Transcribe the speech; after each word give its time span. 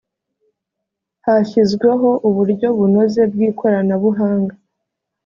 hashyizweho 1.25 2.09
uburyo 2.27 2.67
bunoze 2.77 3.21
bw 3.31 3.37
ikoranabuhanga 3.49 4.55